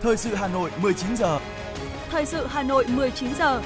[0.00, 1.38] Thời sự Hà Nội 19 giờ.
[2.10, 3.62] Thời sự Hà Nội 19 giờ.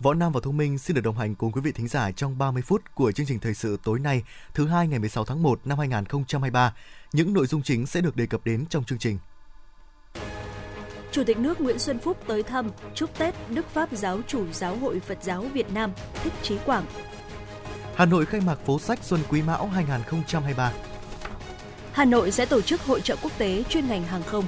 [0.00, 2.38] Võ Nam và Thông Minh xin được đồng hành cùng quý vị thính giả trong
[2.38, 4.22] 30 phút của chương trình thời sự tối nay,
[4.54, 6.74] thứ hai ngày 16 tháng 1 năm 2023.
[7.12, 9.18] Những nội dung chính sẽ được đề cập đến trong chương trình.
[11.12, 14.76] Chủ tịch nước Nguyễn Xuân Phúc tới thăm, chúc Tết Đức Pháp Giáo chủ Giáo
[14.76, 16.84] hội Phật giáo Việt Nam Thích Chí Quảng.
[17.98, 20.72] Hà Nội khai mạc phố sách Xuân Quý Mão 2023.
[21.92, 24.44] Hà Nội sẽ tổ chức hội trợ quốc tế chuyên ngành hàng không.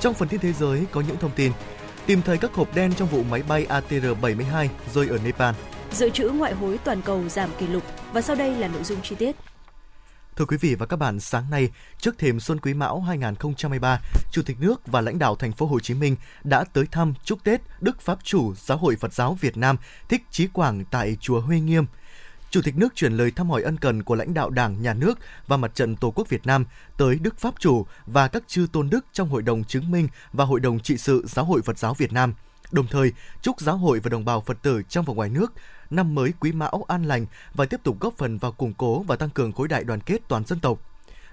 [0.00, 1.52] Trong phần tin thế giới có những thông tin
[2.06, 5.54] tìm thấy các hộp đen trong vụ máy bay ATR-72 rơi ở Nepal.
[5.92, 9.02] Dự trữ ngoại hối toàn cầu giảm kỷ lục và sau đây là nội dung
[9.02, 9.36] chi tiết.
[10.36, 14.00] Thưa quý vị và các bạn, sáng nay, trước thềm Xuân Quý Mão 2023,
[14.30, 17.44] Chủ tịch nước và lãnh đạo thành phố Hồ Chí Minh đã tới thăm chúc
[17.44, 19.76] Tết Đức Pháp chủ Giáo hội Phật giáo Việt Nam
[20.08, 21.86] Thích Chí Quảng tại chùa Huê Nghiêm.
[22.54, 25.18] Chủ tịch nước chuyển lời thăm hỏi ân cần của lãnh đạo Đảng, Nhà nước
[25.46, 26.64] và Mặt trận Tổ quốc Việt Nam
[26.96, 30.44] tới Đức Pháp chủ và các chư tôn đức trong Hội đồng chứng minh và
[30.44, 32.34] Hội đồng trị sự Giáo hội Phật giáo Việt Nam.
[32.72, 35.52] Đồng thời, chúc giáo hội và đồng bào Phật tử trong và ngoài nước
[35.90, 39.16] năm mới quý mão an lành và tiếp tục góp phần vào củng cố và
[39.16, 40.78] tăng cường khối đại đoàn kết toàn dân tộc.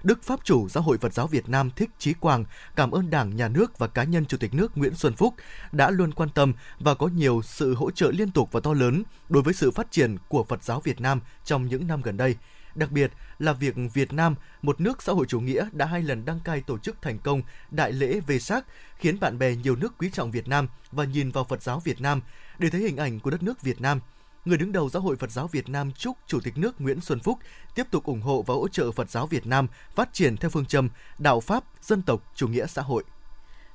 [0.02, 2.44] Đức Pháp chủ Giáo hội Phật giáo Việt Nam Thích Chí Quang
[2.76, 5.34] cảm ơn Đảng, Nhà nước và cá nhân Chủ tịch nước Nguyễn Xuân Phúc
[5.72, 9.02] đã luôn quan tâm và có nhiều sự hỗ trợ liên tục và to lớn
[9.28, 12.36] đối với sự phát triển của Phật giáo Việt Nam trong những năm gần đây.
[12.74, 16.24] Đặc biệt là việc Việt Nam, một nước xã hội chủ nghĩa đã hai lần
[16.24, 18.64] đăng cai tổ chức thành công đại lễ về sắc,
[18.96, 22.00] khiến bạn bè nhiều nước quý trọng Việt Nam và nhìn vào Phật giáo Việt
[22.00, 22.20] Nam
[22.58, 24.00] để thấy hình ảnh của đất nước Việt Nam–
[24.44, 27.20] người đứng đầu Giáo hội Phật giáo Việt Nam chúc Chủ tịch nước Nguyễn Xuân
[27.20, 27.38] Phúc
[27.74, 30.66] tiếp tục ủng hộ và hỗ trợ Phật giáo Việt Nam phát triển theo phương
[30.66, 33.04] châm đạo Pháp, dân tộc, chủ nghĩa xã hội.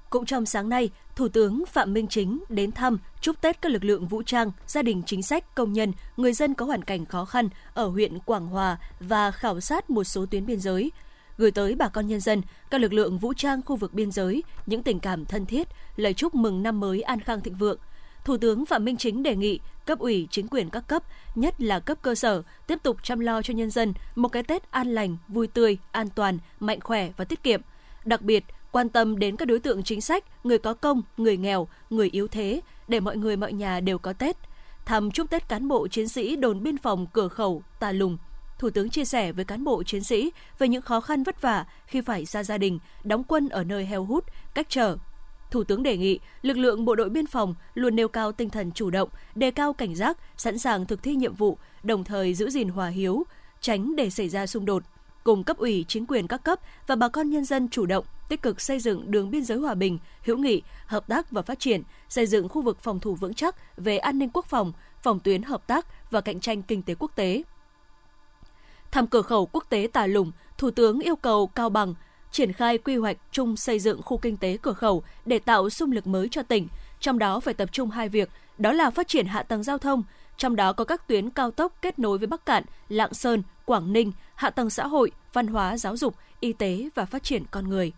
[0.10, 3.84] Cũng trong sáng nay, Thủ tướng Phạm Minh Chính đến thăm, chúc Tết các lực
[3.84, 7.26] lượng vũ trang, gia đình chính sách, công nhân, người dân có hoàn cảnh khó
[7.26, 10.92] khăn ở huyện Quảng Hòa và khảo sát một số tuyến biên giới,
[11.38, 14.44] gửi tới bà con nhân dân, các lực lượng vũ trang khu vực biên giới
[14.66, 17.78] những tình cảm thân thiết, lời chúc mừng năm mới an khang thịnh vượng–
[18.28, 21.04] Thủ tướng Phạm Minh Chính đề nghị cấp ủy chính quyền các cấp,
[21.36, 24.72] nhất là cấp cơ sở, tiếp tục chăm lo cho nhân dân một cái Tết
[24.72, 27.62] an lành, vui tươi, an toàn, mạnh khỏe và tiết kiệm.
[28.06, 31.68] Đặc biệt, quan tâm đến các đối tượng chính sách, người có công, người nghèo,
[31.90, 34.38] người yếu thế, để mọi người mọi nhà đều có Tết.
[34.86, 38.18] Thăm chúc Tết cán bộ chiến sĩ đồn biên phòng cửa khẩu Tà Lùng.
[38.60, 41.66] Thủ tướng chia sẻ với cán bộ chiến sĩ về những khó khăn vất vả
[41.86, 44.98] khi phải ra gia đình, đóng quân ở nơi heo hút, cách trở,
[45.52, 48.72] Thủ tướng đề nghị lực lượng bộ đội biên phòng luôn nêu cao tinh thần
[48.72, 52.50] chủ động, đề cao cảnh giác, sẵn sàng thực thi nhiệm vụ, đồng thời giữ
[52.50, 53.24] gìn hòa hiếu,
[53.62, 54.84] tránh để xảy ra xung đột.
[55.24, 58.42] Cùng cấp ủy, chính quyền các cấp và bà con nhân dân chủ động, tích
[58.42, 61.84] cực xây dựng đường biên giới hòa bình, hữu nghị, hợp tác và phát triển,
[62.10, 65.44] xây dựng khu vực phòng thủ vững chắc về an ninh quốc phòng, phòng tuyến
[65.44, 67.44] hợp tác và cạnh tranh kinh tế quốc tế.
[68.92, 71.94] Thăm cửa khẩu quốc tế Tà Lùng, Thủ tướng yêu cầu Cao Bằng
[72.32, 75.92] triển khai quy hoạch chung xây dựng khu kinh tế cửa khẩu để tạo xung
[75.92, 76.68] lực mới cho tỉnh,
[77.00, 80.04] trong đó phải tập trung hai việc, đó là phát triển hạ tầng giao thông,
[80.38, 83.94] trong đó có các tuyến cao tốc kết nối với Bắc Cạn, Lạng Sơn, Quảng
[83.94, 87.70] Ninh, hạ tầng xã hội, văn hóa, giáo dục, y tế và phát triển con
[87.70, 87.92] người.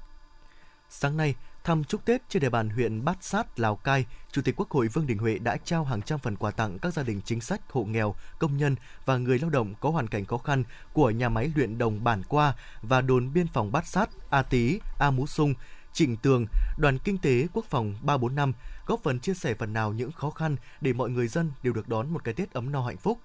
[0.90, 4.56] Sáng nay, thăm chúc Tết trên địa bàn huyện Bát Sát, Lào Cai, Chủ tịch
[4.58, 7.22] Quốc hội Vương Đình Huệ đã trao hàng trăm phần quà tặng các gia đình
[7.26, 8.76] chính sách, hộ nghèo, công nhân
[9.06, 10.64] và người lao động có hoàn cảnh khó khăn
[10.94, 14.80] của nhà máy luyện đồng Bản Qua và đồn biên phòng Bát Sát, A Tý,
[15.00, 15.54] A Mú Sung,
[15.94, 16.46] Trịnh Tường,
[16.78, 18.54] Đoàn Kinh tế Quốc phòng 345
[18.86, 21.88] góp phần chia sẻ phần nào những khó khăn để mọi người dân đều được
[21.88, 23.20] đón một cái Tết ấm no hạnh phúc.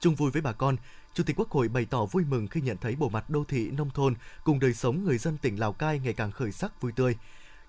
[0.00, 0.76] Chung vui với bà con,
[1.14, 3.70] Chủ tịch Quốc hội bày tỏ vui mừng khi nhận thấy bộ mặt đô thị
[3.70, 4.14] nông thôn
[4.44, 7.16] cùng đời sống người dân tỉnh Lào Cai ngày càng khởi sắc vui tươi.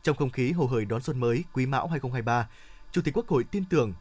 [0.07, 2.49] Trong không khí hồ hởi đón xuân mới Quý Mão 2023,
[2.91, 3.93] Chủ tịch Quốc hội tin tưởng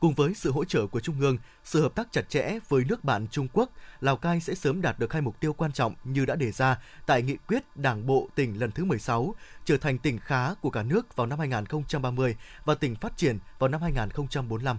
[0.00, 3.04] Cùng với sự hỗ trợ của Trung ương, sự hợp tác chặt chẽ với nước
[3.04, 3.70] bạn Trung Quốc,
[4.00, 6.78] Lào Cai sẽ sớm đạt được hai mục tiêu quan trọng như đã đề ra
[7.06, 9.34] tại nghị quyết Đảng bộ tỉnh lần thứ 16,
[9.64, 13.68] trở thành tỉnh khá của cả nước vào năm 2030 và tỉnh phát triển vào
[13.68, 14.78] năm 2045.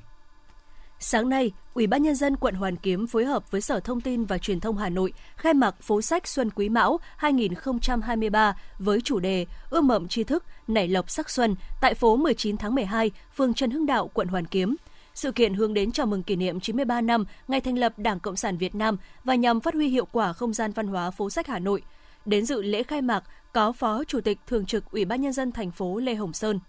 [1.06, 4.26] Sáng nay, Ủy ban nhân dân quận Hoàn Kiếm phối hợp với Sở Thông tin
[4.26, 9.20] và Truyền thông Hà Nội khai mạc phố sách Xuân Quý Mão 2023 với chủ
[9.20, 13.54] đề Ươm mầm tri thức, nảy lộc sắc xuân tại phố 19 tháng 12, phường
[13.54, 14.76] Trần Hưng Đạo, quận Hoàn Kiếm.
[15.14, 18.36] Sự kiện hướng đến chào mừng kỷ niệm 93 năm ngày thành lập Đảng Cộng
[18.36, 21.48] sản Việt Nam và nhằm phát huy hiệu quả không gian văn hóa phố sách
[21.48, 21.82] Hà Nội.
[22.26, 23.24] Đến dự lễ khai mạc
[23.54, 26.60] có Phó Chủ tịch Thường trực Ủy ban nhân dân thành phố Lê Hồng Sơn.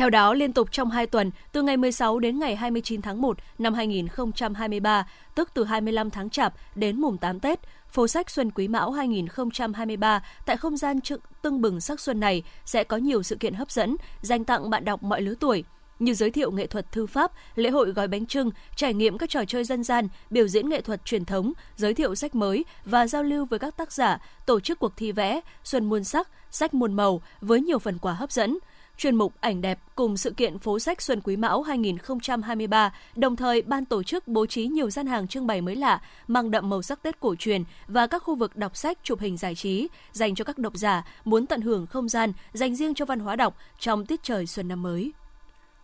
[0.00, 3.38] Theo đó, liên tục trong 2 tuần, từ ngày 16 đến ngày 29 tháng 1
[3.58, 8.68] năm 2023, tức từ 25 tháng Chạp đến mùng 8 Tết, phố sách Xuân Quý
[8.68, 10.98] Mão 2023 tại không gian
[11.42, 14.84] tưng bừng sắc xuân này sẽ có nhiều sự kiện hấp dẫn dành tặng bạn
[14.84, 15.64] đọc mọi lứa tuổi.
[15.98, 19.30] như giới thiệu nghệ thuật thư pháp, lễ hội gói bánh trưng, trải nghiệm các
[19.30, 23.06] trò chơi dân gian, biểu diễn nghệ thuật truyền thống, giới thiệu sách mới và
[23.06, 26.74] giao lưu với các tác giả, tổ chức cuộc thi vẽ, xuân muôn sắc, sách
[26.74, 28.58] muôn màu với nhiều phần quà hấp dẫn
[29.00, 33.62] chuyên mục ảnh đẹp cùng sự kiện phố sách Xuân Quý Mão 2023, đồng thời
[33.62, 36.82] ban tổ chức bố trí nhiều gian hàng trưng bày mới lạ, mang đậm màu
[36.82, 40.34] sắc Tết cổ truyền và các khu vực đọc sách chụp hình giải trí dành
[40.34, 43.56] cho các độc giả muốn tận hưởng không gian dành riêng cho văn hóa đọc
[43.78, 45.12] trong tiết trời xuân năm mới.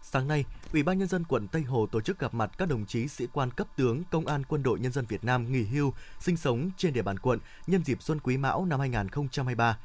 [0.03, 2.87] Sáng nay, Ủy ban nhân dân quận Tây Hồ tổ chức gặp mặt các đồng
[2.87, 5.93] chí sĩ quan cấp tướng Công an Quân đội Nhân dân Việt Nam nghỉ hưu
[6.21, 9.79] sinh sống trên địa bàn quận nhân dịp Xuân Quý Mão năm 2023.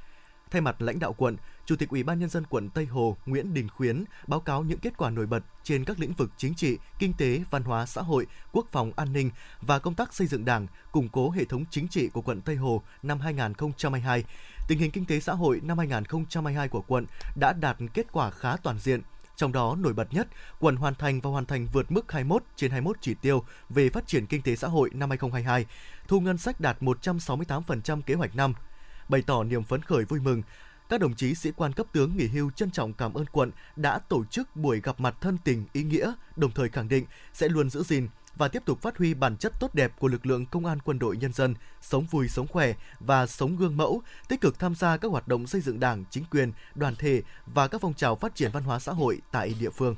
[0.51, 3.53] Thay mặt lãnh đạo quận, Chủ tịch Ủy ban nhân dân quận Tây Hồ Nguyễn
[3.53, 6.77] Đình Khuyến báo cáo những kết quả nổi bật trên các lĩnh vực chính trị,
[6.99, 9.31] kinh tế, văn hóa xã hội, quốc phòng an ninh
[9.61, 12.55] và công tác xây dựng Đảng, củng cố hệ thống chính trị của quận Tây
[12.55, 14.23] Hồ năm 2022.
[14.67, 17.05] Tình hình kinh tế xã hội năm 2022 của quận
[17.35, 19.01] đã đạt kết quả khá toàn diện,
[19.35, 20.27] trong đó nổi bật nhất,
[20.59, 24.07] quận hoàn thành và hoàn thành vượt mức 21 trên 21 chỉ tiêu về phát
[24.07, 25.65] triển kinh tế xã hội năm 2022,
[26.07, 28.53] thu ngân sách đạt 168% kế hoạch năm.
[29.11, 30.41] Bày tỏ niềm phấn khởi vui mừng,
[30.89, 33.99] các đồng chí sĩ quan cấp tướng nghỉ hưu trân trọng cảm ơn quận đã
[33.99, 37.69] tổ chức buổi gặp mặt thân tình ý nghĩa, đồng thời khẳng định sẽ luôn
[37.69, 40.65] giữ gìn và tiếp tục phát huy bản chất tốt đẹp của lực lượng công
[40.65, 44.59] an quân đội nhân dân, sống vui sống khỏe và sống gương mẫu, tích cực
[44.59, 47.93] tham gia các hoạt động xây dựng Đảng, chính quyền, đoàn thể và các phong
[47.93, 49.95] trào phát triển văn hóa xã hội tại địa phương.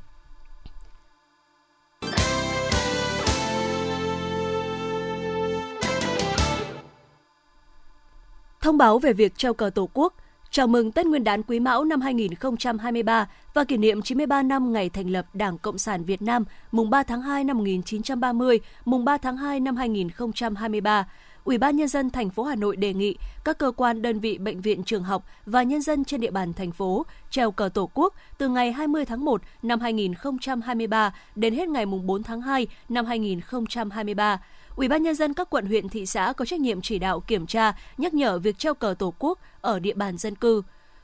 [8.63, 10.13] Thông báo về việc treo cờ Tổ quốc,
[10.51, 14.89] chào mừng Tết Nguyên đán Quý Mão năm 2023 và kỷ niệm 93 năm ngày
[14.89, 19.17] thành lập Đảng Cộng sản Việt Nam mùng 3 tháng 2 năm 1930, mùng 3
[19.17, 21.07] tháng 2 năm 2023.
[21.43, 24.37] Ủy ban nhân dân thành phố Hà Nội đề nghị các cơ quan, đơn vị,
[24.37, 27.89] bệnh viện, trường học và nhân dân trên địa bàn thành phố treo cờ Tổ
[27.93, 33.05] quốc từ ngày 20 tháng 1 năm 2023 đến hết ngày 4 tháng 2 năm
[33.05, 34.39] 2023
[34.75, 37.45] Ủy ban nhân dân các quận huyện thị xã có trách nhiệm chỉ đạo kiểm
[37.45, 40.61] tra, nhắc nhở việc treo cờ Tổ quốc ở địa bàn dân cư.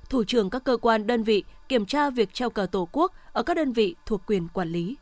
[0.10, 3.44] Thủ trưởng các cơ quan đơn vị kiểm tra việc treo cờ Tổ quốc ở
[3.44, 4.98] các đơn vị thuộc quyền quản lý.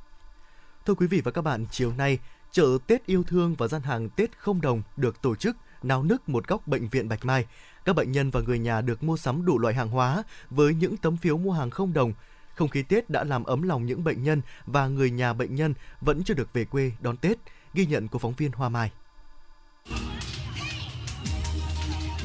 [0.85, 2.19] Thưa quý vị và các bạn, chiều nay,
[2.51, 6.29] chợ Tết yêu thương và gian hàng Tết không đồng được tổ chức náo nức
[6.29, 7.45] một góc bệnh viện Bạch Mai.
[7.85, 10.97] Các bệnh nhân và người nhà được mua sắm đủ loại hàng hóa với những
[10.97, 12.13] tấm phiếu mua hàng không đồng.
[12.55, 15.73] Không khí Tết đã làm ấm lòng những bệnh nhân và người nhà bệnh nhân
[16.01, 17.37] vẫn chưa được về quê đón Tết–
[17.77, 18.91] Ghi nhận của phóng viên Hoa Mai.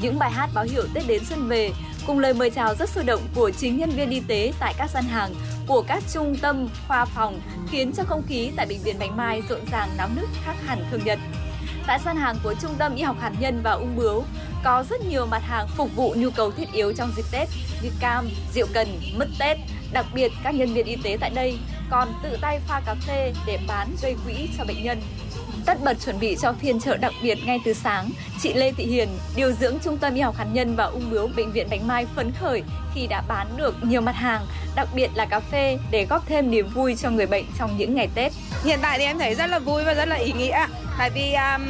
[0.01, 1.71] Những bài hát báo hiệu Tết đến xuân về
[2.07, 4.89] cùng lời mời chào rất sôi động của chính nhân viên y tế tại các
[4.89, 5.33] gian hàng
[5.67, 9.41] của các trung tâm khoa phòng khiến cho không khí tại bệnh viện Bạch Mai
[9.49, 11.19] rộn ràng náo nức khác hẳn thường nhật.
[11.87, 14.23] Tại gian hàng của Trung tâm Y học hạt nhân và ung bướu
[14.63, 17.47] có rất nhiều mặt hàng phục vụ nhu cầu thiết yếu trong dịp Tết
[17.83, 19.57] như cam, rượu cần, mứt Tết.
[19.91, 21.57] Đặc biệt các nhân viên y tế tại đây
[21.89, 25.01] còn tự tay pha cà phê để bán gây quỹ cho bệnh nhân.
[25.65, 28.09] Tất bật chuẩn bị cho phiên chợ đặc biệt ngay từ sáng,
[28.41, 31.29] chị Lê Thị Hiền, điều dưỡng Trung tâm Y học hạt nhân và ung bướu
[31.35, 32.63] Bệnh viện Bạch Mai phấn khởi
[32.95, 34.45] khi đã bán được nhiều mặt hàng,
[34.75, 37.95] đặc biệt là cà phê để góp thêm niềm vui cho người bệnh trong những
[37.95, 38.31] ngày Tết.
[38.63, 40.67] Hiện tại thì em thấy rất là vui và rất là ý nghĩa,
[40.97, 41.63] tại vì um,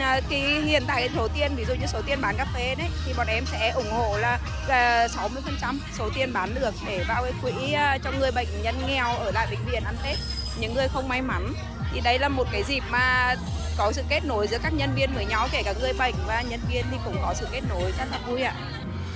[0.00, 2.74] à, cái hiện tại cái số tiền ví dụ như số tiền bán cà phê
[2.78, 4.38] đấy thì bọn em sẽ ủng hộ là
[4.68, 8.74] à, 60% số tiền bán được để vào cái quỹ à, cho người bệnh nhân
[8.86, 10.16] nghèo ở lại bệnh viện ăn Tết
[10.60, 11.52] những người không may mắn
[11.92, 13.34] thì đây là một cái dịp mà
[13.78, 16.42] có sự kết nối giữa các nhân viên với nhau kể cả người bệnh và
[16.50, 18.54] nhân viên thì cũng có sự kết nối rất là vui ạ.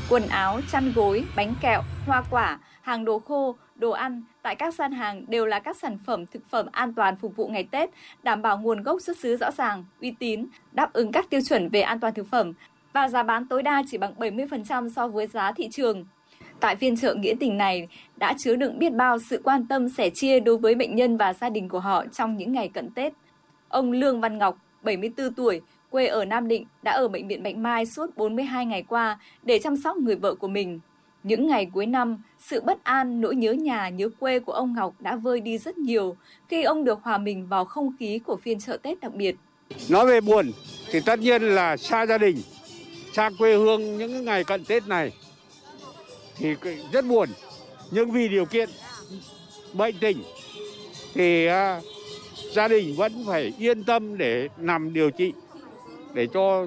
[0.09, 4.75] Quần áo, chăn gối, bánh kẹo, hoa quả, hàng đồ khô, đồ ăn tại các
[4.75, 7.91] gian hàng đều là các sản phẩm thực phẩm an toàn phục vụ ngày Tết,
[8.23, 11.69] đảm bảo nguồn gốc xuất xứ rõ ràng, uy tín, đáp ứng các tiêu chuẩn
[11.69, 12.53] về an toàn thực phẩm
[12.93, 16.05] và giá bán tối đa chỉ bằng 70% so với giá thị trường.
[16.61, 20.11] Tại phiên chợ nghĩa tình này đã chứa đựng biết bao sự quan tâm sẻ
[20.11, 23.13] chia đối với bệnh nhân và gia đình của họ trong những ngày cận Tết.
[23.69, 25.61] Ông Lương Văn Ngọc, 74 tuổi,
[25.91, 29.59] quê ở Nam Định, đã ở bệnh viện Bạch Mai suốt 42 ngày qua để
[29.59, 30.81] chăm sóc người vợ của mình.
[31.23, 34.95] Những ngày cuối năm, sự bất an, nỗi nhớ nhà, nhớ quê của ông Ngọc
[35.01, 36.17] đã vơi đi rất nhiều
[36.49, 39.37] khi ông được hòa mình vào không khí của phiên chợ Tết đặc biệt.
[39.89, 40.53] Nói về buồn
[40.91, 42.37] thì tất nhiên là xa gia đình,
[43.13, 45.13] xa quê hương những ngày cận Tết này
[46.39, 46.55] thì
[46.93, 47.29] rất buồn.
[47.91, 48.69] Nhưng vì điều kiện
[49.73, 50.23] bệnh tình
[51.15, 51.53] thì uh,
[52.53, 55.33] gia đình vẫn phải yên tâm để nằm điều trị
[56.15, 56.67] để cho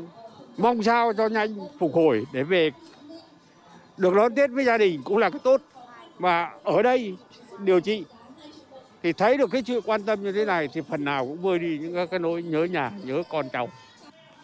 [0.58, 2.72] mong sao cho nhanh phục hồi để về.
[3.98, 5.62] Được đón Tết với gia đình cũng là cái tốt.
[6.20, 7.16] Mà ở đây
[7.64, 8.04] điều trị
[9.04, 11.60] thì thấy được cái sự quan tâm như thế này thì phần nào cũng vơi
[11.60, 13.70] đi những cái nỗi nhớ nhà nhớ con cháu.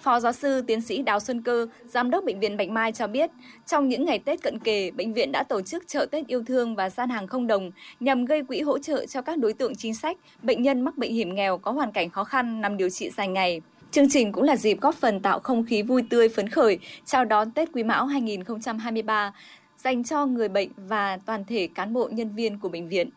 [0.05, 3.07] Phó giáo sư tiến sĩ Đào Xuân Cơ, giám đốc bệnh viện Bạch Mai cho
[3.07, 3.29] biết,
[3.65, 6.75] trong những ngày Tết cận kề, bệnh viện đã tổ chức chợ Tết yêu thương
[6.75, 9.95] và gian hàng không đồng nhằm gây quỹ hỗ trợ cho các đối tượng chính
[9.95, 13.09] sách, bệnh nhân mắc bệnh hiểm nghèo có hoàn cảnh khó khăn nằm điều trị
[13.17, 13.61] dài ngày.
[13.91, 17.25] Chương trình cũng là dịp góp phần tạo không khí vui tươi phấn khởi chào
[17.25, 19.33] đón Tết Quý Mão 2023
[19.77, 23.09] dành cho người bệnh và toàn thể cán bộ nhân viên của bệnh viện.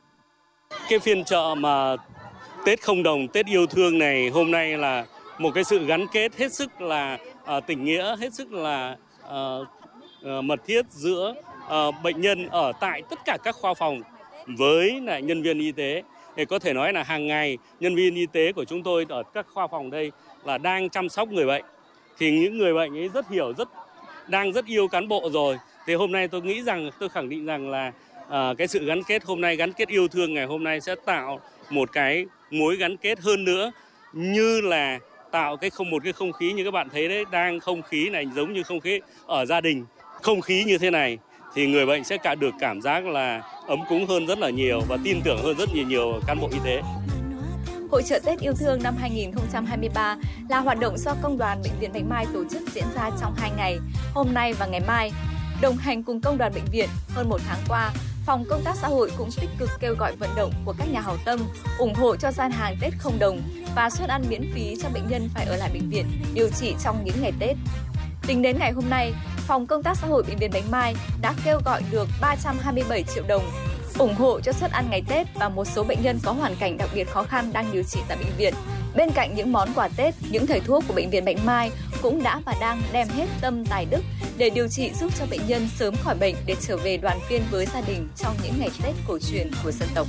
[0.88, 1.96] Cái phiên chợ mà
[2.64, 5.06] Tết không đồng, Tết yêu thương này hôm nay là
[5.38, 7.18] một cái sự gắn kết hết sức là
[7.56, 9.66] uh, tình nghĩa, hết sức là uh,
[10.28, 11.34] uh, mật thiết giữa
[11.66, 14.02] uh, bệnh nhân ở tại tất cả các khoa phòng
[14.46, 16.02] với lại nhân viên y tế.
[16.36, 19.22] Thì có thể nói là hàng ngày nhân viên y tế của chúng tôi ở
[19.34, 20.12] các khoa phòng đây
[20.44, 21.64] là đang chăm sóc người bệnh.
[22.18, 23.68] Thì những người bệnh ấy rất hiểu, rất
[24.28, 25.58] đang rất yêu cán bộ rồi.
[25.86, 27.92] Thì hôm nay tôi nghĩ rằng, tôi khẳng định rằng là
[28.22, 30.94] uh, cái sự gắn kết hôm nay, gắn kết yêu thương ngày hôm nay sẽ
[31.04, 31.40] tạo
[31.70, 33.72] một cái mối gắn kết hơn nữa
[34.12, 34.98] như là
[35.30, 38.10] tạo cái không một cái không khí như các bạn thấy đấy đang không khí
[38.10, 39.84] này giống như không khí ở gia đình
[40.22, 41.18] không khí như thế này
[41.54, 44.80] thì người bệnh sẽ cả được cảm giác là ấm cúng hơn rất là nhiều
[44.88, 46.82] và tin tưởng hơn rất nhiều nhiều cán bộ y tế.
[47.90, 50.16] Hội trợ Tết yêu thương năm 2023
[50.48, 53.34] là hoạt động do Công đoàn Bệnh viện Bạch Mai tổ chức diễn ra trong
[53.36, 53.78] 2 ngày,
[54.14, 55.10] hôm nay và ngày mai.
[55.62, 57.90] Đồng hành cùng Công đoàn Bệnh viện hơn một tháng qua,
[58.28, 61.00] Phòng Công tác Xã hội cũng tích cực kêu gọi vận động của các nhà
[61.00, 61.40] hảo tâm
[61.78, 63.42] ủng hộ cho gian hàng Tết không đồng
[63.74, 66.74] và suất ăn miễn phí cho bệnh nhân phải ở lại bệnh viện điều trị
[66.84, 67.56] trong những ngày Tết.
[68.26, 71.34] Tính đến ngày hôm nay, Phòng Công tác Xã hội Bệnh viện Bạch Mai đã
[71.44, 73.42] kêu gọi được 327 triệu đồng
[73.98, 76.78] ủng hộ cho suất ăn ngày Tết và một số bệnh nhân có hoàn cảnh
[76.78, 78.54] đặc biệt khó khăn đang điều trị tại bệnh viện.
[78.96, 81.70] Bên cạnh những món quà Tết, những thầy thuốc của bệnh viện Bạch Mai
[82.02, 84.00] cũng đã và đang đem hết tâm tài đức
[84.36, 87.42] để điều trị giúp cho bệnh nhân sớm khỏi bệnh để trở về đoàn viên
[87.50, 90.06] với gia đình trong những ngày Tết cổ truyền của dân tộc.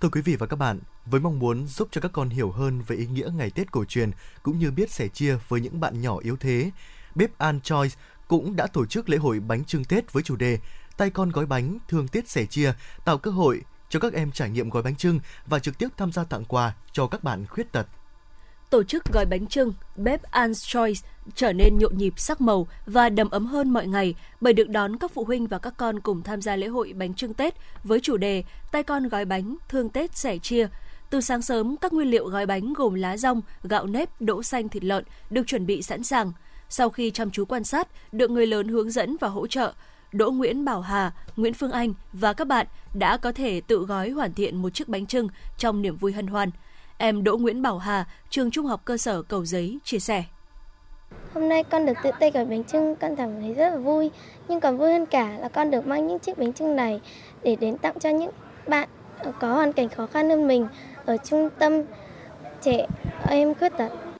[0.00, 2.82] Thưa quý vị và các bạn, với mong muốn giúp cho các con hiểu hơn
[2.86, 4.10] về ý nghĩa ngày Tết cổ truyền
[4.42, 6.70] cũng như biết sẻ chia với những bạn nhỏ yếu thế,
[7.14, 7.96] bếp An Choice
[8.32, 10.58] cũng đã tổ chức lễ hội bánh trưng Tết với chủ đề
[10.96, 12.72] Tay con gói bánh, thương Tết sẻ chia,
[13.04, 16.12] tạo cơ hội cho các em trải nghiệm gói bánh trưng và trực tiếp tham
[16.12, 17.86] gia tặng quà cho các bạn khuyết tật.
[18.70, 23.08] Tổ chức gói bánh trưng Bếp Anne's Choice trở nên nhộn nhịp sắc màu và
[23.08, 26.22] đầm ấm hơn mọi ngày bởi được đón các phụ huynh và các con cùng
[26.22, 29.88] tham gia lễ hội bánh trưng Tết với chủ đề Tay con gói bánh, thương
[29.88, 30.68] Tết sẻ chia.
[31.10, 34.68] Từ sáng sớm, các nguyên liệu gói bánh gồm lá rong, gạo nếp, đỗ xanh,
[34.68, 36.32] thịt lợn được chuẩn bị sẵn sàng.
[36.72, 39.72] Sau khi chăm chú quan sát, được người lớn hướng dẫn và hỗ trợ,
[40.12, 44.10] Đỗ Nguyễn Bảo Hà, Nguyễn Phương Anh và các bạn đã có thể tự gói
[44.10, 46.50] hoàn thiện một chiếc bánh trưng trong niềm vui hân hoan.
[46.98, 50.24] Em Đỗ Nguyễn Bảo Hà, trường Trung học cơ sở Cầu Giấy chia sẻ.
[51.34, 54.10] Hôm nay con được tự tay gói bánh trưng, con cảm thấy rất là vui.
[54.48, 57.00] Nhưng còn vui hơn cả là con được mang những chiếc bánh trưng này
[57.42, 58.30] để đến tặng cho những
[58.66, 58.88] bạn
[59.40, 60.66] có hoàn cảnh khó khăn hơn mình
[61.04, 61.72] ở trung tâm
[62.62, 62.86] trẻ
[63.28, 64.11] em khuyết tật.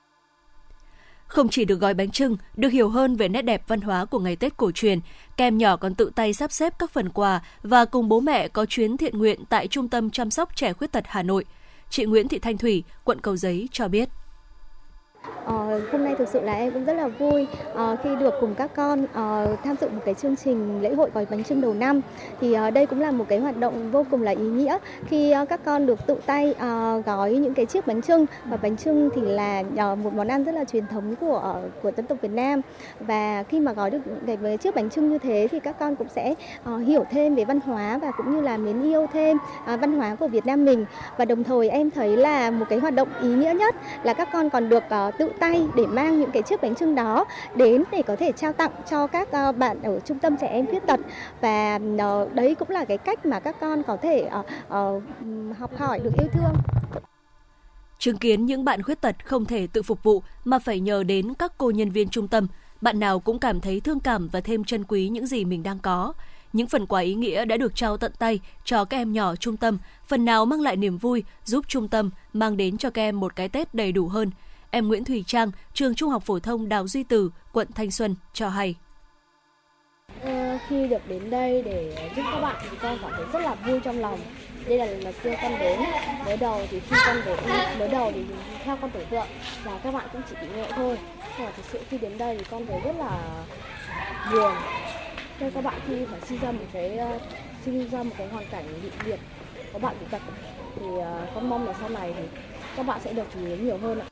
[1.33, 4.19] Không chỉ được gói bánh trưng, được hiểu hơn về nét đẹp văn hóa của
[4.19, 5.01] ngày Tết cổ truyền,
[5.37, 8.67] kem nhỏ còn tự tay sắp xếp các phần quà và cùng bố mẹ có
[8.67, 11.45] chuyến thiện nguyện tại Trung tâm chăm sóc trẻ khuyết tật Hà Nội.
[11.91, 14.09] Chị Nguyễn Thị Thanh Thủy, quận Cầu Giấy cho biết.
[15.45, 18.55] Ờ, hôm nay thực sự là em cũng rất là vui uh, khi được cùng
[18.55, 21.75] các con uh, tham dự một cái chương trình lễ hội gói bánh trưng đầu
[21.75, 22.01] năm.
[22.41, 24.79] Thì uh, đây cũng là một cái hoạt động vô cùng là ý nghĩa.
[25.07, 28.57] Khi uh, các con được tự tay uh, gói những cái chiếc bánh trưng và
[28.57, 31.91] bánh trưng thì là uh, một món ăn rất là truyền thống của uh, của
[31.97, 32.61] dân tộc Việt Nam.
[33.01, 36.09] Và khi mà gói được cái chiếc bánh trưng như thế thì các con cũng
[36.15, 36.35] sẽ
[36.75, 39.37] uh, hiểu thêm về văn hóa và cũng như là mến yêu thêm
[39.75, 40.85] uh, văn hóa của Việt Nam mình.
[41.17, 44.29] Và đồng thời em thấy là một cái hoạt động ý nghĩa nhất là các
[44.33, 47.85] con còn được uh, tự tay để mang những cái chiếc bánh trưng đó đến
[47.93, 50.87] để có thể trao tặng cho các uh, bạn ở trung tâm trẻ em khuyết
[50.87, 51.01] tật.
[51.41, 55.03] Và uh, đấy cũng là cái cách mà các con có thể uh, uh,
[55.59, 56.53] học hỏi được yêu thương.
[57.99, 61.35] Chứng kiến những bạn khuyết tật không thể tự phục vụ mà phải nhờ đến
[61.35, 62.47] các cô nhân viên trung tâm
[62.83, 65.79] bạn nào cũng cảm thấy thương cảm và thêm trân quý những gì mình đang
[65.79, 66.13] có.
[66.53, 69.57] Những phần quà ý nghĩa đã được trao tận tay cho các em nhỏ trung
[69.57, 73.21] tâm, phần nào mang lại niềm vui, giúp trung tâm mang đến cho các em
[73.21, 74.31] một cái Tết đầy đủ hơn.
[74.75, 78.15] Em Nguyễn Thùy Trang, trường Trung học phổ thông Đào Duy Từ, quận Thanh Xuân
[78.33, 78.75] cho hay.
[80.25, 83.55] À, khi được đến đây để giúp các bạn thì con cảm thấy rất là
[83.55, 84.21] vui trong lòng.
[84.69, 85.81] Đây là lần đầu tiên con đến.
[86.25, 87.39] Mới đầu thì khi con đến,
[87.79, 88.25] mới đầu thì
[88.65, 89.27] theo con tưởng tượng
[89.65, 90.99] là các bạn cũng chỉ bị nhẹ thôi.
[91.39, 93.45] Nhưng mà thực sự khi đến đây thì con thấy rất là
[94.33, 94.53] buồn.
[95.39, 97.19] Theo các bạn khi phải sinh ra một cái ờ,
[97.65, 99.21] sinh ra một cái hoàn cảnh bị liệt,
[99.73, 100.23] có bạn bị tật
[100.77, 102.23] thì ờ, con mong là sau này thì
[102.77, 104.07] các bạn sẽ được chú ý nhiều hơn ạ.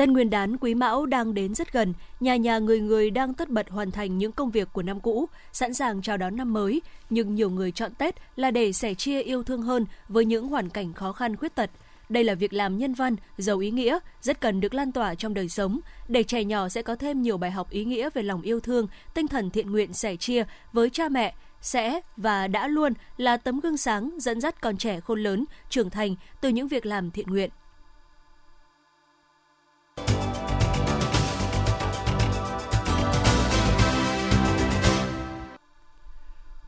[0.00, 3.48] Tên Nguyên đán Quý Mão đang đến rất gần, nhà nhà người người đang tất
[3.48, 6.82] bật hoàn thành những công việc của năm cũ, sẵn sàng chào đón năm mới,
[7.10, 10.68] nhưng nhiều người chọn Tết là để sẻ chia yêu thương hơn với những hoàn
[10.68, 11.70] cảnh khó khăn khuyết tật.
[12.08, 15.34] Đây là việc làm nhân văn, giàu ý nghĩa, rất cần được lan tỏa trong
[15.34, 18.42] đời sống, để trẻ nhỏ sẽ có thêm nhiều bài học ý nghĩa về lòng
[18.42, 22.92] yêu thương, tinh thần thiện nguyện sẻ chia với cha mẹ, sẽ và đã luôn
[23.16, 26.86] là tấm gương sáng dẫn dắt con trẻ khôn lớn, trưởng thành từ những việc
[26.86, 27.50] làm thiện nguyện.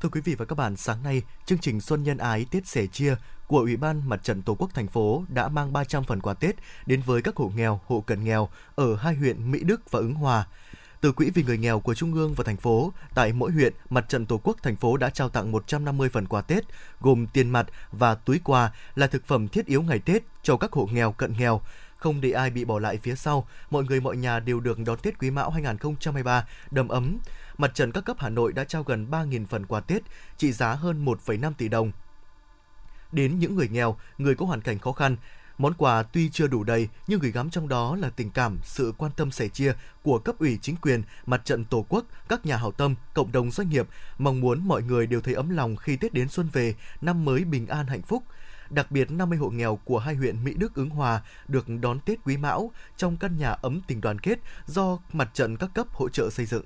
[0.02, 2.86] Thưa quý vị và các bạn, sáng nay, chương trình Xuân Nhân Ái Tết Sẻ
[2.86, 3.14] Chia
[3.46, 6.54] của Ủy ban Mặt trận Tổ quốc thành phố đã mang 300 phần quà Tết
[6.86, 10.14] đến với các hộ nghèo, hộ cận nghèo ở hai huyện Mỹ Đức và Ứng
[10.14, 10.46] Hòa.
[11.00, 14.08] Từ Quỹ vì người nghèo của Trung ương và thành phố, tại mỗi huyện, Mặt
[14.08, 16.64] trận Tổ quốc thành phố đã trao tặng 150 phần quà Tết,
[17.00, 20.72] gồm tiền mặt và túi quà là thực phẩm thiết yếu ngày Tết cho các
[20.72, 21.60] hộ nghèo cận nghèo.
[21.96, 24.98] Không để ai bị bỏ lại phía sau, mọi người mọi nhà đều được đón
[25.02, 27.18] Tết Quý Mão 2023 đầm ấm.
[27.62, 30.02] Mặt trận các cấp Hà Nội đã trao gần 3.000 phần quà Tết
[30.36, 31.92] trị giá hơn 1,5 tỷ đồng
[33.12, 35.16] đến những người nghèo, người có hoàn cảnh khó khăn.
[35.58, 38.92] Món quà tuy chưa đủ đầy nhưng gửi gắm trong đó là tình cảm, sự
[38.98, 42.56] quan tâm sẻ chia của cấp ủy chính quyền, mặt trận tổ quốc, các nhà
[42.56, 43.86] hảo tâm, cộng đồng doanh nghiệp,
[44.18, 47.44] mong muốn mọi người đều thấy ấm lòng khi Tết đến xuân về, năm mới
[47.44, 48.22] bình an hạnh phúc.
[48.70, 52.18] Đặc biệt 50 hộ nghèo của hai huyện Mỹ Đức Ứng Hòa được đón Tết
[52.24, 56.08] Quý Mão trong căn nhà ấm tình đoàn kết do mặt trận các cấp hỗ
[56.08, 56.64] trợ xây dựng.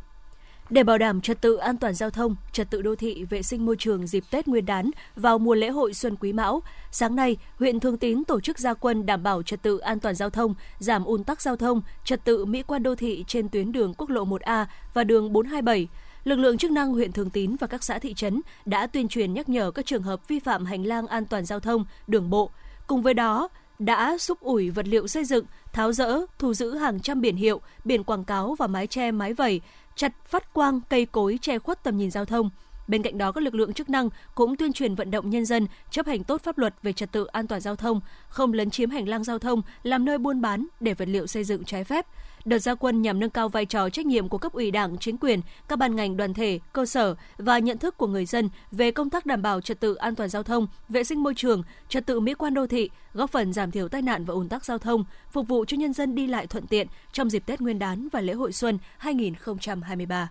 [0.71, 3.67] Để bảo đảm trật tự an toàn giao thông, trật tự đô thị, vệ sinh
[3.67, 7.37] môi trường dịp Tết Nguyên đán vào mùa lễ hội Xuân Quý Mão, sáng nay,
[7.59, 10.55] huyện Thường Tín tổ chức gia quân đảm bảo trật tự an toàn giao thông,
[10.79, 14.11] giảm ùn tắc giao thông, trật tự mỹ quan đô thị trên tuyến đường quốc
[14.11, 15.89] lộ 1A và đường 427.
[16.25, 19.33] Lực lượng chức năng huyện Thường Tín và các xã thị trấn đã tuyên truyền
[19.35, 22.51] nhắc nhở các trường hợp vi phạm hành lang an toàn giao thông, đường bộ.
[22.87, 27.01] Cùng với đó, đã xúc ủi vật liệu xây dựng, tháo rỡ, thu giữ hàng
[27.01, 29.61] trăm biển hiệu, biển quảng cáo và mái che mái vẩy,
[29.97, 32.51] chặt phát quang cây cối che khuất tầm nhìn giao thông.
[32.89, 35.67] Bên cạnh đó, các lực lượng chức năng cũng tuyên truyền vận động nhân dân
[35.91, 38.91] chấp hành tốt pháp luật về trật tự an toàn giao thông, không lấn chiếm
[38.91, 42.07] hành lang giao thông làm nơi buôn bán để vật liệu xây dựng trái phép.
[42.47, 45.19] Đợt gia quân nhằm nâng cao vai trò trách nhiệm của cấp ủy Đảng, chính
[45.19, 48.91] quyền, các ban ngành đoàn thể, cơ sở và nhận thức của người dân về
[48.91, 52.07] công tác đảm bảo trật tự an toàn giao thông, vệ sinh môi trường, trật
[52.07, 54.79] tự mỹ quan đô thị, góp phần giảm thiểu tai nạn và ùn tắc giao
[54.79, 58.09] thông, phục vụ cho nhân dân đi lại thuận tiện trong dịp Tết Nguyên đán
[58.13, 60.31] và lễ hội xuân 2023.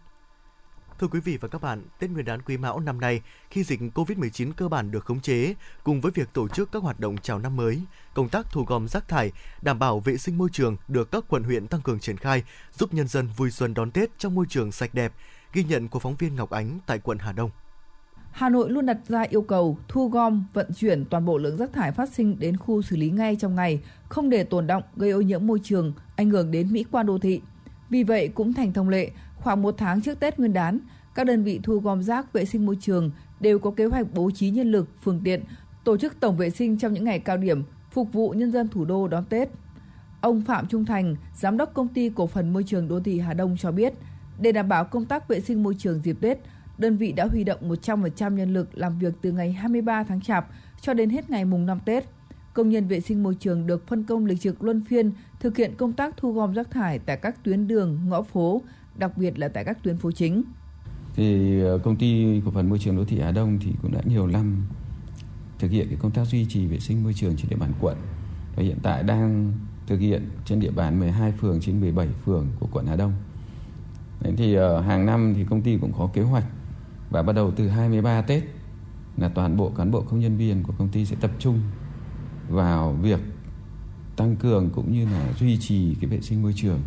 [1.00, 3.80] Thưa quý vị và các bạn, Tết Nguyên đán Quý Mão năm nay, khi dịch
[3.80, 5.54] COVID-19 cơ bản được khống chế,
[5.84, 7.82] cùng với việc tổ chức các hoạt động chào năm mới,
[8.14, 9.32] công tác thu gom rác thải,
[9.62, 12.94] đảm bảo vệ sinh môi trường được các quận huyện tăng cường triển khai, giúp
[12.94, 15.14] nhân dân vui xuân đón Tết trong môi trường sạch đẹp.
[15.54, 17.50] Ghi nhận của phóng viên Ngọc Ánh tại quận Hà Đông.
[18.32, 21.74] Hà Nội luôn đặt ra yêu cầu thu gom, vận chuyển toàn bộ lượng rác
[21.74, 25.12] thải phát sinh đến khu xử lý ngay trong ngày, không để tồn động gây
[25.12, 27.42] ô nhiễm môi trường, ảnh hưởng đến mỹ quan đô thị.
[27.90, 29.12] Vì vậy cũng thành thông lệ,
[29.46, 30.80] Khoảng một tháng trước Tết Nguyên đán,
[31.16, 34.32] các đơn vị thu gom rác vệ sinh môi trường đều có kế hoạch bố
[34.32, 35.44] trí nhân lực, phương tiện,
[35.84, 38.86] tổ chức tổng vệ sinh trong những ngày cao điểm, phục vụ nhân dân thủ
[38.86, 39.50] đô đón Tết.
[40.22, 43.34] Ông Phạm Trung Thành, Giám đốc Công ty Cổ phần Môi trường Đô thị Hà
[43.34, 43.94] Đông cho biết,
[44.40, 46.40] để đảm bảo công tác vệ sinh môi trường dịp Tết,
[46.78, 50.48] đơn vị đã huy động 100% nhân lực làm việc từ ngày 23 tháng Chạp
[50.82, 52.06] cho đến hết ngày mùng 5 Tết.
[52.54, 55.74] Công nhân vệ sinh môi trường được phân công lịch trực luân phiên thực hiện
[55.78, 58.62] công tác thu gom rác thải tại các tuyến đường, ngõ phố,
[58.98, 60.44] đặc biệt là tại các tuyến phố chính.
[61.16, 64.02] Thì ờ, công ty cổ phần môi trường đô thị Hà Đông thì cũng đã
[64.06, 64.66] nhiều năm
[65.60, 67.98] thực hiện cái công tác duy trì vệ sinh môi trường trên địa bàn quận
[68.56, 69.54] và hiện tại đang
[69.88, 73.14] thực hiện trên địa bàn 12 phường trên 17 phường của quận Hà Đông.
[74.22, 76.46] Đấy, thì ờ, hàng năm thì công ty cũng có kế hoạch
[77.10, 78.44] và bắt đầu từ 23 Tết
[79.18, 81.60] là toàn bộ cán bộ công nhân viên của công ty sẽ tập trung
[82.50, 83.20] vào việc
[84.16, 86.80] tăng cường cũng như là duy trì cái vệ sinh môi trường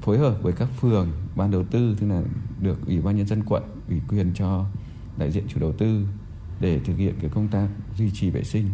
[0.00, 2.22] phối hợp với các phường ban đầu tư tức là
[2.60, 4.64] được ủy ban nhân dân quận ủy quyền cho
[5.18, 6.06] đại diện chủ đầu tư
[6.60, 8.68] để thực hiện cái công tác duy trì vệ sinh.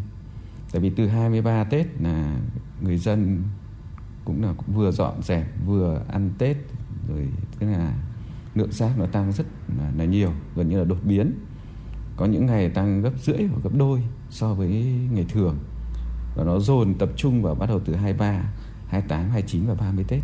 [0.72, 2.40] Tại vì từ 23 Tết là
[2.80, 3.42] người dân
[4.24, 6.56] cũng là cũng vừa dọn dẹp vừa ăn Tết
[7.08, 7.94] rồi tức là
[8.54, 9.46] lượng rác nó tăng rất
[9.78, 11.32] là, là nhiều gần như là đột biến.
[12.16, 14.68] Có những ngày tăng gấp rưỡi hoặc gấp đôi so với
[15.12, 15.58] ngày thường.
[16.36, 18.52] Và nó dồn tập trung vào bắt đầu từ 23,
[18.86, 20.22] 28, 29 và 30 Tết.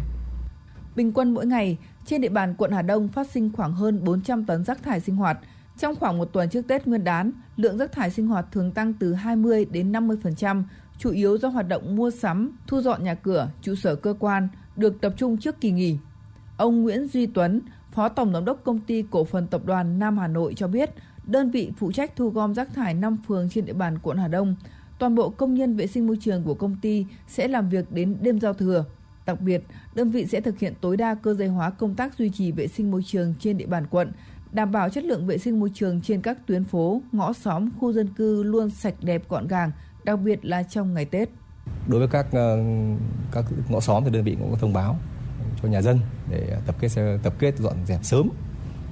[0.98, 4.44] Bình quân mỗi ngày, trên địa bàn quận Hà Đông phát sinh khoảng hơn 400
[4.44, 5.38] tấn rác thải sinh hoạt.
[5.78, 8.92] Trong khoảng một tuần trước Tết Nguyên đán, lượng rác thải sinh hoạt thường tăng
[8.92, 10.62] từ 20 đến 50%,
[10.98, 14.48] chủ yếu do hoạt động mua sắm, thu dọn nhà cửa, trụ sở cơ quan
[14.76, 15.98] được tập trung trước kỳ nghỉ.
[16.56, 17.60] Ông Nguyễn Duy Tuấn,
[17.92, 20.90] Phó Tổng Giám đốc Công ty Cổ phần Tập đoàn Nam Hà Nội cho biết,
[21.26, 24.28] đơn vị phụ trách thu gom rác thải 5 phường trên địa bàn quận Hà
[24.28, 24.56] Đông.
[24.98, 28.16] Toàn bộ công nhân vệ sinh môi trường của công ty sẽ làm việc đến
[28.20, 28.84] đêm giao thừa.
[29.28, 29.62] Đặc biệt,
[29.94, 32.68] đơn vị sẽ thực hiện tối đa cơ giới hóa công tác duy trì vệ
[32.68, 34.12] sinh môi trường trên địa bàn quận,
[34.52, 37.92] đảm bảo chất lượng vệ sinh môi trường trên các tuyến phố, ngõ xóm, khu
[37.92, 39.72] dân cư luôn sạch đẹp gọn gàng,
[40.04, 41.28] đặc biệt là trong ngày Tết.
[41.88, 42.58] Đối với các ờ,
[43.32, 44.96] các ngõ xóm thì đơn vị cũng có thông báo
[45.62, 46.88] cho nhà dân để tập kết
[47.22, 48.28] tập kết dọn dẹp sớm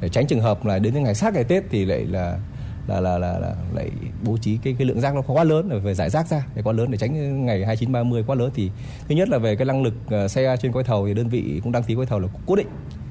[0.01, 2.41] để tránh trường hợp là đến những ngày sát ngày Tết thì lại là
[2.87, 3.91] là là là, là lại
[4.25, 6.73] bố trí cái cái lượng rác nó quá lớn rồi giải rác ra để quá
[6.73, 8.51] lớn để tránh ngày 29 30 quá lớn.
[8.55, 8.71] Thì
[9.09, 11.61] thứ nhất là về cái năng lực ờ, xe trên gói thầu thì đơn vị
[11.65, 12.69] cũng đăng ký gói thầu là cố định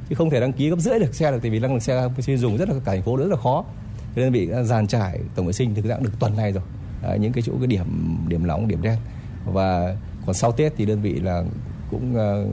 [0.10, 2.10] chứ không thể đăng ký gấp rưỡi được xe được tại vì năng lực xe
[2.26, 3.66] chuyên dùng rất là cả thành phố rất là khó.
[4.16, 6.64] Thì đơn vị dàn trải tổng vệ sinh thực ra được tuần này rồi.
[7.04, 8.98] À, những cái chỗ cái điểm điểm nóng điểm đen.
[9.46, 11.44] Và còn sau Tết thì đơn vị là
[11.92, 12.50] cũng uh,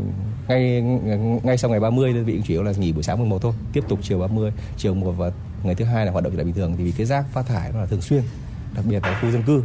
[0.53, 0.83] ngay
[1.43, 3.53] ngay sau ngày 30 đơn vị cũng yếu là nghỉ buổi sáng mùng 1 thôi.
[3.73, 6.45] Tiếp tục chiều 30 chiều 1 và ngày thứ hai là hoạt động trở lại
[6.45, 6.75] bình thường.
[6.79, 8.23] Thì vì cái rác phát thải nó là thường xuyên
[8.75, 9.63] đặc biệt là khu dân cư.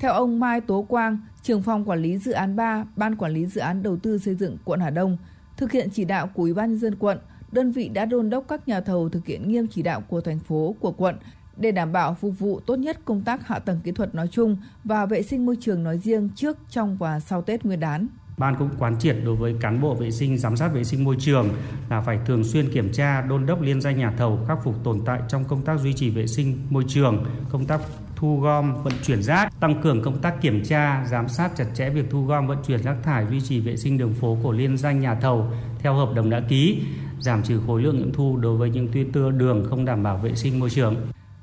[0.00, 3.46] Theo ông Mai Tố Quang, trưởng phòng quản lý dự án 3, Ban quản lý
[3.46, 5.16] dự án đầu tư xây dựng quận Hà Đông,
[5.56, 7.18] thực hiện chỉ đạo của Ủy ban nhân dân quận,
[7.52, 10.38] đơn vị đã đôn đốc các nhà thầu thực hiện nghiêm chỉ đạo của thành
[10.38, 11.16] phố, của quận
[11.56, 14.56] để đảm bảo phục vụ tốt nhất công tác hạ tầng kỹ thuật nói chung
[14.84, 18.06] và vệ sinh môi trường nói riêng trước, trong và sau Tết Nguyên đán.
[18.42, 21.16] Ban cũng quán triệt đối với cán bộ vệ sinh giám sát vệ sinh môi
[21.18, 21.48] trường
[21.90, 25.00] là phải thường xuyên kiểm tra, đôn đốc liên danh nhà thầu khắc phục tồn
[25.04, 27.80] tại trong công tác duy trì vệ sinh môi trường, công tác
[28.16, 31.90] thu gom, vận chuyển rác, tăng cường công tác kiểm tra, giám sát chặt chẽ
[31.90, 34.76] việc thu gom, vận chuyển rác thải, duy trì vệ sinh đường phố của liên
[34.76, 36.82] danh nhà thầu theo hợp đồng đã ký,
[37.20, 40.34] giảm trừ khối lượng nghiệm thu đối với những tuyến đường không đảm bảo vệ
[40.34, 40.96] sinh môi trường.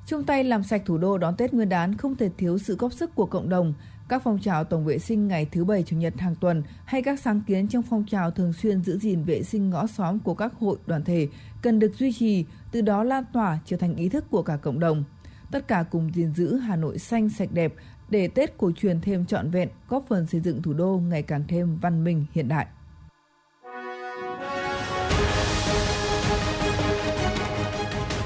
[0.05, 2.93] Chung tay làm sạch thủ đô đón Tết Nguyên đán không thể thiếu sự góp
[2.93, 3.73] sức của cộng đồng.
[4.09, 7.19] Các phong trào tổng vệ sinh ngày thứ bảy chủ nhật hàng tuần hay các
[7.19, 10.53] sáng kiến trong phong trào thường xuyên giữ gìn vệ sinh ngõ xóm của các
[10.59, 11.27] hội đoàn thể
[11.61, 14.79] cần được duy trì, từ đó lan tỏa trở thành ý thức của cả cộng
[14.79, 15.03] đồng.
[15.51, 17.73] Tất cả cùng gìn giữ Hà Nội xanh sạch đẹp
[18.09, 21.43] để Tết cổ truyền thêm trọn vẹn, góp phần xây dựng thủ đô ngày càng
[21.47, 22.67] thêm văn minh hiện đại.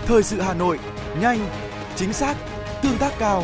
[0.06, 0.80] Thời sự Hà Nội,
[1.22, 1.40] nhanh,
[1.96, 2.38] chính xác,
[2.84, 3.44] tương tác cao.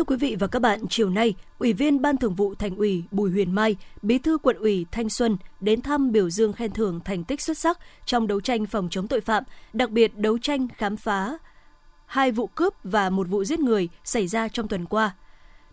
[0.00, 3.04] Thưa quý vị và các bạn, chiều nay, Ủy viên Ban Thường vụ Thành ủy
[3.10, 7.00] Bùi Huyền Mai, Bí thư Quận ủy Thanh Xuân đến thăm biểu dương khen thưởng
[7.04, 10.68] thành tích xuất sắc trong đấu tranh phòng chống tội phạm, đặc biệt đấu tranh
[10.76, 11.38] khám phá
[12.06, 15.14] hai vụ cướp và một vụ giết người xảy ra trong tuần qua.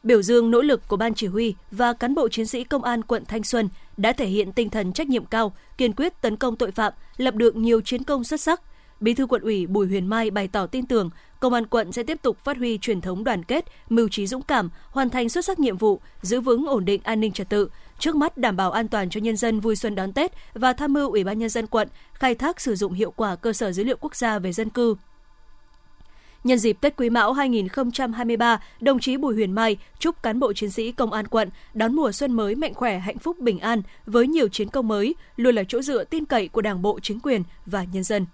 [0.04, 3.02] Biểu dương nỗ lực của ban chỉ huy và cán bộ chiến sĩ công an
[3.02, 6.56] quận Thanh Xuân đã thể hiện tinh thần trách nhiệm cao, kiên quyết tấn công
[6.56, 8.62] tội phạm, lập được nhiều chiến công xuất sắc–
[9.00, 12.04] Bí thư quận ủy Bùi Huyền Mai bày tỏ tin tưởng công an quận sẽ
[12.04, 15.45] tiếp tục phát huy truyền thống đoàn kết, mưu trí dũng cảm, hoàn thành xuất
[15.45, 17.69] sắc nhiệm vụ, giữ vững ổn định an ninh trật tự,
[18.00, 20.93] trước mắt đảm bảo an toàn cho nhân dân vui xuân đón Tết và tham
[20.93, 23.84] mưu Ủy ban nhân dân quận khai thác sử dụng hiệu quả cơ sở dữ
[23.84, 24.95] liệu quốc gia về dân cư.
[26.43, 30.69] Nhân dịp Tết Quý Mão 2023, đồng chí Bùi Huyền Mai chúc cán bộ chiến
[30.69, 34.28] sĩ công an quận đón mùa xuân mới mạnh khỏe, hạnh phúc, bình an với
[34.28, 37.43] nhiều chiến công mới, luôn là chỗ dựa tin cậy của Đảng bộ, chính quyền
[37.65, 38.26] và nhân dân.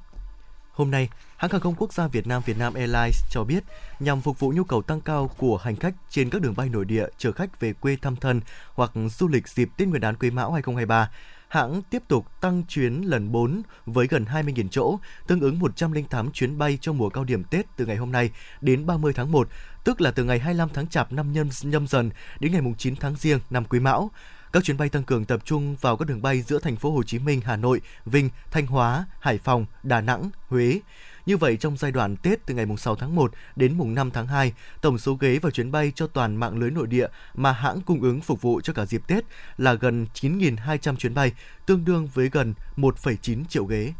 [0.73, 3.63] Hôm nay, hãng hàng không quốc gia Việt Nam Vietnam Airlines cho biết
[3.99, 6.85] nhằm phục vụ nhu cầu tăng cao của hành khách trên các đường bay nội
[6.85, 8.41] địa chở khách về quê thăm thân
[8.73, 11.09] hoặc du lịch dịp Tết Nguyên đán Quý Mão 2023,
[11.47, 16.57] hãng tiếp tục tăng chuyến lần 4 với gần 20.000 chỗ, tương ứng 108 chuyến
[16.57, 18.29] bay trong mùa cao điểm Tết từ ngày hôm nay
[18.61, 19.47] đến 30 tháng 1,
[19.83, 22.09] tức là từ ngày 25 tháng Chạp năm nhâm, nhâm dần
[22.39, 24.11] đến ngày 9 tháng Giêng năm Quý Mão.
[24.53, 27.03] Các chuyến bay tăng cường tập trung vào các đường bay giữa thành phố Hồ
[27.03, 30.79] Chí Minh, Hà Nội, Vinh, Thanh Hóa, Hải Phòng, Đà Nẵng, Huế.
[31.25, 34.27] Như vậy, trong giai đoạn Tết từ ngày 6 tháng 1 đến mùng 5 tháng
[34.27, 37.81] 2, tổng số ghế và chuyến bay cho toàn mạng lưới nội địa mà hãng
[37.81, 39.23] cung ứng phục vụ cho cả dịp Tết
[39.57, 41.31] là gần 9.200 chuyến bay,
[41.65, 43.93] tương đương với gần 1,9 triệu ghế.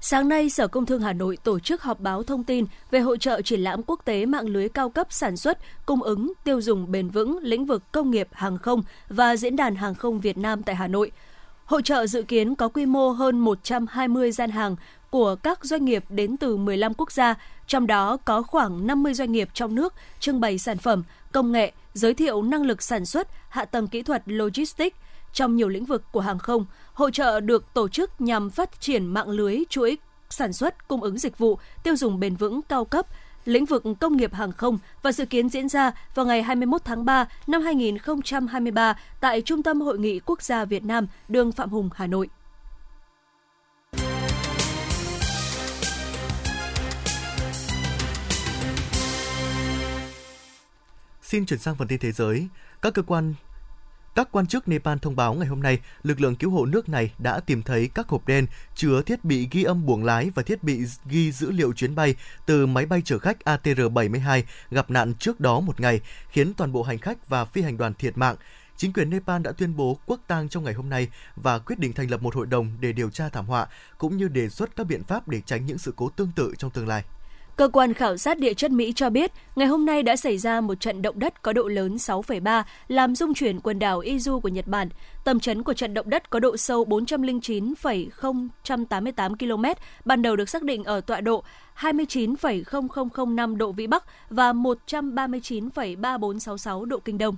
[0.00, 3.18] Sáng nay, Sở Công Thương Hà Nội tổ chức họp báo thông tin về hội
[3.18, 6.90] trợ triển lãm quốc tế mạng lưới cao cấp sản xuất, cung ứng, tiêu dùng
[6.90, 10.62] bền vững lĩnh vực công nghiệp hàng không và Diễn đàn Hàng không Việt Nam
[10.62, 11.10] tại Hà Nội.
[11.64, 14.76] Hội trợ dự kiến có quy mô hơn 120 gian hàng
[15.10, 17.34] của các doanh nghiệp đến từ 15 quốc gia,
[17.66, 21.72] trong đó có khoảng 50 doanh nghiệp trong nước trưng bày sản phẩm, công nghệ,
[21.94, 24.96] giới thiệu năng lực sản xuất, hạ tầng kỹ thuật logistics
[25.32, 29.06] trong nhiều lĩnh vực của hàng không, Hội trợ được tổ chức nhằm phát triển
[29.06, 29.98] mạng lưới chuỗi
[30.30, 33.06] sản xuất, cung ứng dịch vụ, tiêu dùng bền vững cao cấp,
[33.44, 37.04] lĩnh vực công nghiệp hàng không và dự kiến diễn ra vào ngày 21 tháng
[37.04, 41.90] 3 năm 2023 tại Trung tâm Hội nghị Quốc gia Việt Nam, đường Phạm Hùng,
[41.94, 42.28] Hà Nội.
[51.22, 52.48] Xin chuyển sang phần tin thế giới.
[52.82, 53.34] Các cơ quan
[54.14, 57.12] các quan chức Nepal thông báo ngày hôm nay, lực lượng cứu hộ nước này
[57.18, 60.62] đã tìm thấy các hộp đen chứa thiết bị ghi âm buồng lái và thiết
[60.62, 62.14] bị ghi dữ liệu chuyến bay
[62.46, 66.82] từ máy bay chở khách ATR-72 gặp nạn trước đó một ngày, khiến toàn bộ
[66.82, 68.36] hành khách và phi hành đoàn thiệt mạng.
[68.76, 71.92] Chính quyền Nepal đã tuyên bố quốc tang trong ngày hôm nay và quyết định
[71.92, 73.66] thành lập một hội đồng để điều tra thảm họa,
[73.98, 76.70] cũng như đề xuất các biện pháp để tránh những sự cố tương tự trong
[76.70, 77.04] tương lai.
[77.58, 80.60] Cơ quan khảo sát địa chất Mỹ cho biết, ngày hôm nay đã xảy ra
[80.60, 84.48] một trận động đất có độ lớn 6,3 làm rung chuyển quần đảo Izu của
[84.48, 84.88] Nhật Bản.
[85.24, 89.64] Tầm chấn của trận động đất có độ sâu 409,088 km,
[90.04, 91.44] ban đầu được xác định ở tọa độ
[91.78, 97.36] 29,0005 độ Vĩ Bắc và 139,3466 độ Kinh Đông.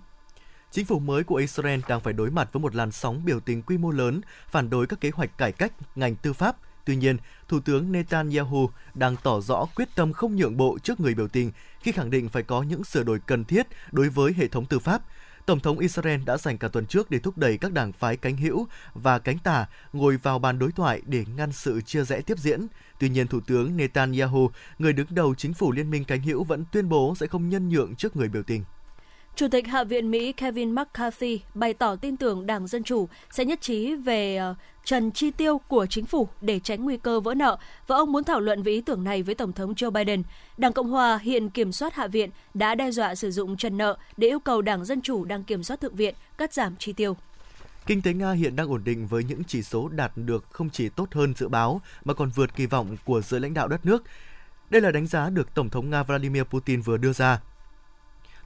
[0.70, 3.62] Chính phủ mới của Israel đang phải đối mặt với một làn sóng biểu tình
[3.62, 6.56] quy mô lớn phản đối các kế hoạch cải cách ngành tư pháp–
[6.90, 7.16] Tuy nhiên,
[7.48, 11.52] Thủ tướng Netanyahu đang tỏ rõ quyết tâm không nhượng bộ trước người biểu tình
[11.80, 14.78] khi khẳng định phải có những sửa đổi cần thiết đối với hệ thống tư
[14.78, 15.02] pháp.
[15.46, 18.36] Tổng thống Israel đã dành cả tuần trước để thúc đẩy các đảng phái cánh
[18.36, 22.38] hữu và cánh tả ngồi vào bàn đối thoại để ngăn sự chia rẽ tiếp
[22.38, 22.66] diễn.
[22.98, 26.64] Tuy nhiên, Thủ tướng Netanyahu, người đứng đầu chính phủ liên minh cánh hữu vẫn
[26.72, 28.64] tuyên bố sẽ không nhân nhượng trước người biểu tình.
[29.40, 33.44] Chủ tịch Hạ viện Mỹ Kevin McCarthy bày tỏ tin tưởng Đảng Dân Chủ sẽ
[33.44, 37.34] nhất trí về ờ, trần chi tiêu của chính phủ để tránh nguy cơ vỡ
[37.34, 40.22] nợ, và ông muốn thảo luận về ý tưởng này với Tổng thống Joe Biden.
[40.56, 43.96] Đảng Cộng Hòa hiện kiểm soát Hạ viện đã đe dọa sử dụng trần nợ
[44.16, 47.16] để yêu cầu Đảng Dân Chủ đang kiểm soát Thượng viện cắt giảm chi tiêu.
[47.86, 50.88] Kinh tế Nga hiện đang ổn định với những chỉ số đạt được không chỉ
[50.88, 54.04] tốt hơn dự báo, mà còn vượt kỳ vọng của giới lãnh đạo đất nước.
[54.70, 57.40] Đây là đánh giá được Tổng thống Nga Vladimir Putin vừa đưa ra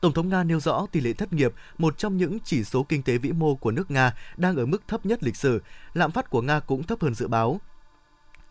[0.04, 3.02] Tổng thống Nga nêu rõ tỷ lệ thất nghiệp, một trong những chỉ số kinh
[3.02, 5.62] tế vĩ mô của nước Nga, đang ở mức thấp nhất lịch sử.
[5.94, 7.60] Lạm phát của Nga cũng thấp hơn dự báo.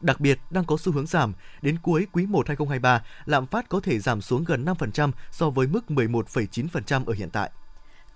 [0.01, 1.33] Đặc biệt, đang có xu hướng giảm.
[1.61, 5.67] Đến cuối quý 1 2023, lạm phát có thể giảm xuống gần 5% so với
[5.67, 7.51] mức 11,9% ở hiện tại.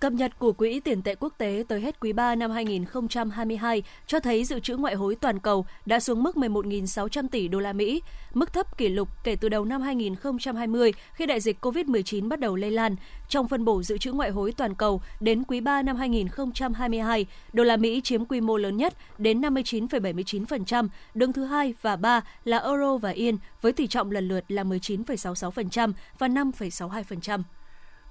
[0.00, 4.20] Cập nhật của Quỹ tiền tệ quốc tế tới hết quý 3 năm 2022 cho
[4.20, 8.02] thấy dự trữ ngoại hối toàn cầu đã xuống mức 11.600 tỷ đô la Mỹ,
[8.34, 12.56] mức thấp kỷ lục kể từ đầu năm 2020 khi đại dịch COVID-19 bắt đầu
[12.56, 12.96] lây lan.
[13.28, 17.64] Trong phân bổ dự trữ ngoại hối toàn cầu đến quý 3 năm 2022, đô
[17.64, 22.58] la Mỹ chiếm quy mô lớn nhất đến 59,79%, đứng thứ hai và ba là
[22.58, 27.42] euro và yên với tỷ trọng lần lượt là 19,66% và 5,62%.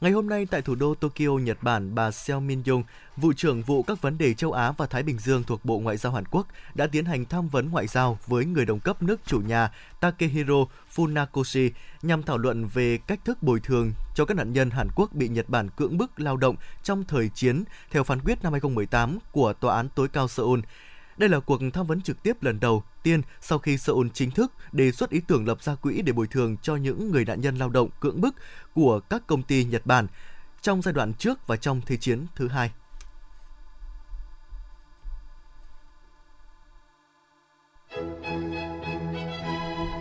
[0.02, 2.84] Ngày hôm nay tại thủ đô Tokyo, Nhật Bản, bà Seo Min-yong,
[3.16, 5.98] vụ trưởng vụ các vấn đề châu Á và Thái Bình Dương thuộc Bộ Ngoại
[5.98, 9.22] giao Hàn Quốc đã tiến hành tham vấn ngoại giao với người đồng cấp nước
[9.26, 11.70] chủ nhà Takehiro Funakoshi
[12.02, 15.28] nhằm thảo luận về cách thức bồi thường cho các nạn nhân Hàn Quốc bị
[15.28, 19.54] Nhật Bản cưỡng bức lao động trong thời chiến theo phán quyết năm 2018 của
[19.54, 20.60] Tòa án tối cao Seoul.
[21.18, 24.54] Đây là cuộc tham vấn trực tiếp lần đầu tiên sau khi Seoul chính thức
[24.72, 27.56] đề xuất ý tưởng lập ra quỹ để bồi thường cho những người nạn nhân
[27.56, 28.36] lao động cưỡng bức
[28.74, 30.08] của các công ty Nhật Bản
[30.62, 32.72] trong giai đoạn trước và trong Thế chiến thứ hai.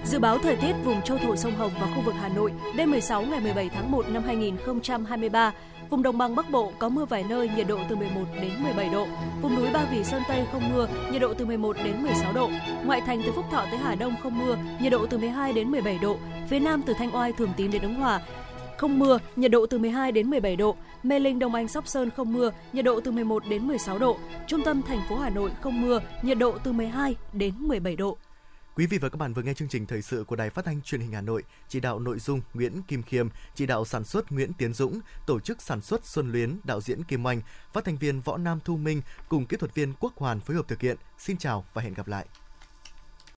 [0.05, 2.91] Dự báo thời tiết vùng châu thổ sông Hồng và khu vực Hà Nội đêm
[2.91, 5.53] 16 ngày 17 tháng 1 năm 2023
[5.91, 8.89] Vùng đồng bằng Bắc Bộ có mưa vài nơi, nhiệt độ từ 11 đến 17
[8.89, 9.07] độ.
[9.43, 12.51] Vùng núi Ba Vì Sơn Tây không mưa, nhiệt độ từ 11 đến 16 độ.
[12.85, 15.71] Ngoại thành từ Phúc Thọ tới Hà Đông không mưa, nhiệt độ từ 12 đến
[15.71, 16.17] 17 độ.
[16.49, 18.21] Phía Nam từ Thanh Oai, Thường Tín đến Ứng Hòa,
[18.77, 20.77] không mưa, nhiệt độ từ 12 đến 17 độ.
[21.03, 24.17] Mê Linh, Đông Anh, Sóc Sơn không mưa, nhiệt độ từ 11 đến 16 độ.
[24.47, 28.19] Trung tâm thành phố Hà Nội không mưa, nhiệt độ từ 12 đến 17 độ.
[28.77, 30.83] Quý vị và các bạn vừa nghe chương trình thời sự của Đài Phát thanh
[30.83, 34.33] Truyền hình Hà Nội, chỉ đạo nội dung Nguyễn Kim Khiêm, chỉ đạo sản xuất
[34.33, 37.41] Nguyễn Tiến Dũng, tổ chức sản xuất Xuân Luyến, đạo diễn Kim Oanh,
[37.73, 40.69] phát thanh viên Võ Nam Thu Minh cùng kỹ thuật viên Quốc Hoàn phối hợp
[40.69, 40.97] thực hiện.
[41.19, 42.27] Xin chào và hẹn gặp lại.